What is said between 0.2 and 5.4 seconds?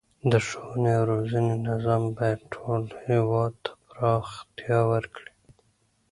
د ښوونې او روزنې نظام باید ټول هیواد ته پراختیا ورکړي.